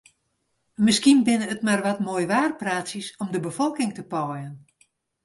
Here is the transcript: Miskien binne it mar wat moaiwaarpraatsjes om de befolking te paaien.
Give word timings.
Miskien 0.85 1.19
binne 1.27 1.47
it 1.53 1.61
mar 1.67 1.81
wat 1.87 2.03
moaiwaarpraatsjes 2.05 3.07
om 3.23 3.29
de 3.33 3.41
befolking 3.47 3.91
te 3.95 4.03
paaien. 4.13 4.53